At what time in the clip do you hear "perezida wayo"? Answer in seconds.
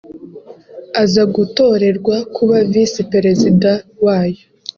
3.11-4.43